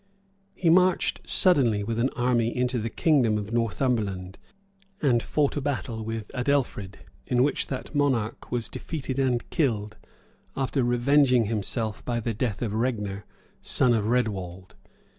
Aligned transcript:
]He 0.55 0.71
marched 0.71 1.29
suddenly 1.29 1.83
with 1.83 1.99
an 1.99 2.09
army 2.15 2.57
into 2.57 2.79
the 2.79 2.89
kingdom 2.89 3.37
of 3.37 3.53
Northumberland, 3.53 4.39
and 4.99 5.21
fought 5.21 5.55
a 5.55 5.61
battle 5.61 6.03
with 6.03 6.31
Adelfrid; 6.33 7.01
in 7.27 7.43
which 7.43 7.67
that 7.67 7.93
monarch 7.93 8.51
was 8.51 8.67
defeated 8.67 9.19
and 9.19 9.47
killed, 9.51 9.97
after 10.57 10.83
revenging 10.83 11.45
himself 11.45 12.03
by 12.03 12.19
the 12.19 12.33
death 12.33 12.63
of 12.63 12.71
Regner, 12.73 13.25
son 13.61 13.93
of 13.93 14.05
Redwald. 14.07 14.73